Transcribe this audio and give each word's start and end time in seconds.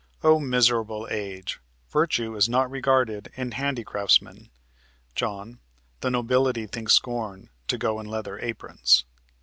O 0.23 0.39
miserable 0.39 1.07
age! 1.11 1.59
Virtue 1.91 2.35
is 2.35 2.49
not 2.49 2.71
regarded 2.71 3.31
in 3.37 3.51
handicraftsmen. 3.51 4.49
John. 5.13 5.59
The 5.99 6.09
nobility 6.09 6.65
think 6.65 6.89
scorn 6.89 7.51
to 7.67 7.77
go 7.77 7.99
in 7.99 8.07
leather 8.07 8.39
aprons." 8.39 9.05